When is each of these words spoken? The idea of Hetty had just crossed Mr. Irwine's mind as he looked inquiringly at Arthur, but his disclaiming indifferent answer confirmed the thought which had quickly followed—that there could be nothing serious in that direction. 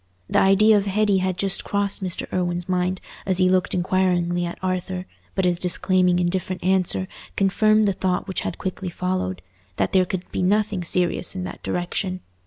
The 0.27 0.39
idea 0.39 0.75
of 0.77 0.87
Hetty 0.87 1.19
had 1.19 1.37
just 1.37 1.63
crossed 1.63 2.03
Mr. 2.03 2.25
Irwine's 2.33 2.67
mind 2.67 2.99
as 3.23 3.37
he 3.37 3.51
looked 3.51 3.75
inquiringly 3.75 4.45
at 4.47 4.57
Arthur, 4.63 5.05
but 5.35 5.45
his 5.45 5.59
disclaiming 5.59 6.17
indifferent 6.17 6.63
answer 6.63 7.07
confirmed 7.35 7.85
the 7.85 7.93
thought 7.93 8.27
which 8.27 8.41
had 8.41 8.57
quickly 8.57 8.89
followed—that 8.89 9.91
there 9.91 10.05
could 10.05 10.23
be 10.31 10.41
nothing 10.41 10.83
serious 10.83 11.35
in 11.35 11.43
that 11.43 11.61
direction. 11.61 12.21